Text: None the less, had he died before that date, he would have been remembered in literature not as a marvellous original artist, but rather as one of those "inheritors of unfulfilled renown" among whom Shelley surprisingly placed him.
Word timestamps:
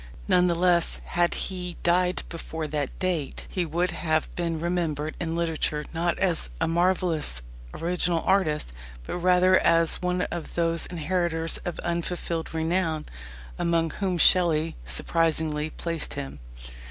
None 0.27 0.47
the 0.47 0.55
less, 0.55 0.99
had 1.05 1.35
he 1.35 1.77
died 1.83 2.23
before 2.27 2.65
that 2.65 2.97
date, 2.97 3.45
he 3.51 3.67
would 3.67 3.91
have 3.91 4.33
been 4.35 4.59
remembered 4.59 5.15
in 5.21 5.35
literature 5.35 5.85
not 5.93 6.17
as 6.17 6.49
a 6.59 6.67
marvellous 6.67 7.43
original 7.71 8.23
artist, 8.25 8.73
but 9.05 9.19
rather 9.19 9.59
as 9.59 10.01
one 10.01 10.23
of 10.23 10.55
those 10.55 10.87
"inheritors 10.87 11.57
of 11.65 11.77
unfulfilled 11.81 12.51
renown" 12.51 13.05
among 13.59 13.91
whom 13.91 14.17
Shelley 14.17 14.75
surprisingly 14.85 15.69
placed 15.69 16.15
him. 16.15 16.39